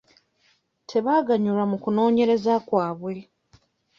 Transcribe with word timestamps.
Tebaaganyulwa 0.89 1.63
mu 1.71 1.77
kunoonyereza 1.83 2.53
kwabwe. 2.67 3.13